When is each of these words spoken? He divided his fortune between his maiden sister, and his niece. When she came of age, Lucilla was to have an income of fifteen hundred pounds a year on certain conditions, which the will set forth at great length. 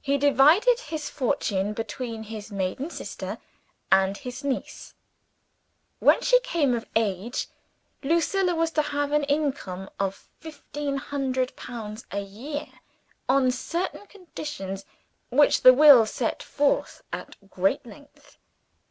He 0.00 0.16
divided 0.16 0.80
his 0.80 1.10
fortune 1.10 1.74
between 1.74 2.22
his 2.22 2.50
maiden 2.50 2.88
sister, 2.88 3.36
and 3.92 4.16
his 4.16 4.42
niece. 4.42 4.94
When 5.98 6.22
she 6.22 6.40
came 6.40 6.72
of 6.74 6.86
age, 6.96 7.48
Lucilla 8.02 8.54
was 8.54 8.70
to 8.70 8.80
have 8.80 9.12
an 9.12 9.24
income 9.24 9.90
of 10.00 10.26
fifteen 10.40 10.96
hundred 10.96 11.54
pounds 11.54 12.06
a 12.10 12.20
year 12.20 12.66
on 13.28 13.50
certain 13.50 14.06
conditions, 14.06 14.86
which 15.30 15.60
the 15.60 15.74
will 15.74 16.06
set 16.06 16.42
forth 16.42 17.02
at 17.12 17.36
great 17.50 17.84
length. 17.84 18.38